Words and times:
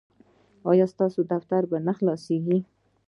ایا 0.71 0.85
ستاسو 0.93 1.19
دفتر 1.33 1.61
به 1.69 1.77
نه 1.87 1.93
خلاصیږي؟ 1.97 2.57